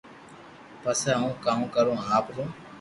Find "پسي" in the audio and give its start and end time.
0.81-1.11